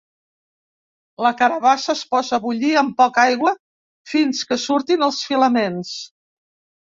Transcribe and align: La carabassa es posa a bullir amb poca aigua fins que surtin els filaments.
La 1.25 1.31
carabassa 1.41 1.91
es 1.97 2.01
posa 2.13 2.33
a 2.37 2.39
bullir 2.45 2.71
amb 2.81 2.95
poca 3.03 3.21
aigua 3.33 3.53
fins 4.13 4.41
que 4.53 4.59
surtin 4.63 5.05
els 5.09 5.19
filaments. 5.27 5.93